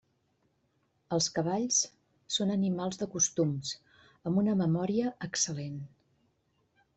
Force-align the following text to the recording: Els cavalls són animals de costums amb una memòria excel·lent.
Els 1.17 1.27
cavalls 1.35 1.81
són 2.37 2.53
animals 2.55 2.97
de 3.03 3.09
costums 3.17 3.75
amb 4.31 4.41
una 4.45 4.57
memòria 4.63 5.13
excel·lent. 5.29 5.79